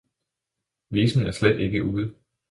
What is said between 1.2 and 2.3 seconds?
er slet ikke ude!